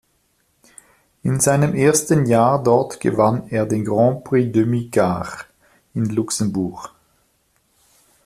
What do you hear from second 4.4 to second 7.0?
Demy-Cars" in Luxemburg.